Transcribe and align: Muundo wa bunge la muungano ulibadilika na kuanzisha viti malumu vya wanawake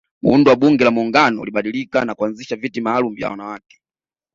Muundo 0.21 0.49
wa 0.51 0.55
bunge 0.55 0.83
la 0.83 0.91
muungano 0.91 1.41
ulibadilika 1.41 2.05
na 2.05 2.15
kuanzisha 2.15 2.55
viti 2.55 2.81
malumu 2.81 3.15
vya 3.15 3.29
wanawake 3.29 3.81